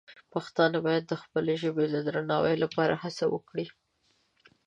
[0.33, 3.65] پښتانه باید د خپلې ژبې د درناوي لپاره هڅه وکړي.